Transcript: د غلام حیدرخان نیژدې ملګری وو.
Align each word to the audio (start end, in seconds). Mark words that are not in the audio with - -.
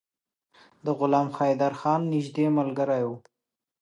د 0.85 0.87
غلام 0.99 1.27
حیدرخان 1.37 2.01
نیژدې 2.13 2.45
ملګری 2.57 3.03
وو. 3.07 3.15